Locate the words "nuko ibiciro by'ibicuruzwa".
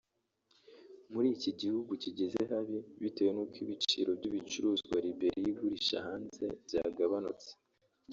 3.33-4.95